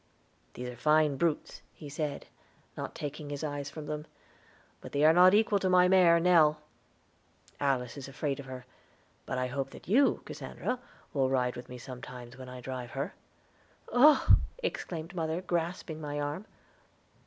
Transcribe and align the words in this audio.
"These 0.55 0.67
are 0.67 0.75
fine 0.75 1.15
brutes," 1.17 1.61
he 1.75 1.87
said, 1.87 2.25
not 2.75 2.95
taking 2.95 3.29
his 3.29 3.43
eyes 3.43 3.69
from 3.69 3.85
them; 3.85 4.07
"but 4.81 4.93
they 4.93 5.05
are 5.05 5.13
not 5.13 5.35
equal 5.35 5.59
to 5.59 5.69
my 5.69 5.87
mare, 5.87 6.19
Nell. 6.19 6.59
Alice 7.59 7.95
is 7.97 8.07
afraid 8.07 8.39
of 8.39 8.47
her; 8.47 8.65
but 9.27 9.37
I 9.37 9.45
hope 9.45 9.69
that 9.69 9.87
you, 9.87 10.23
Cassandra, 10.25 10.79
will 11.13 11.29
ride 11.29 11.55
with 11.55 11.69
me 11.69 11.77
sometimes 11.77 12.35
when 12.35 12.49
I 12.49 12.61
drive 12.61 12.89
her." 12.89 13.13
"Oh!" 13.91 14.37
exclaimed 14.63 15.13
mother, 15.13 15.39
grasping 15.39 16.01
my 16.01 16.19
arm. 16.19 16.47